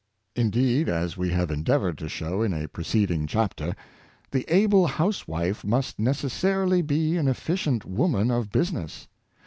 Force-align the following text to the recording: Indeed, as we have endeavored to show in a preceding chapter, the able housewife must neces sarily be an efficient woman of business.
Indeed, 0.35 0.89
as 0.89 1.15
we 1.15 1.29
have 1.29 1.51
endeavored 1.51 1.95
to 1.99 2.09
show 2.09 2.41
in 2.41 2.55
a 2.55 2.67
preceding 2.67 3.27
chapter, 3.27 3.75
the 4.31 4.51
able 4.51 4.87
housewife 4.87 5.63
must 5.63 5.99
neces 5.99 6.31
sarily 6.31 6.81
be 6.81 7.17
an 7.17 7.27
efficient 7.27 7.85
woman 7.85 8.31
of 8.31 8.51
business. 8.51 9.07